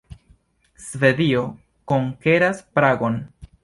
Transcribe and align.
Svedio 0.85 1.45
konkeras 1.95 2.67
Pragon. 2.79 3.25